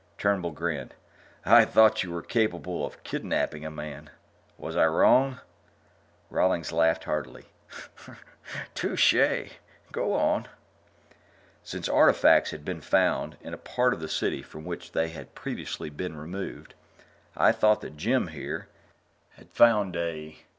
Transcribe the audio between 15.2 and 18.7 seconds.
previously been removed, I thought that Jim, here,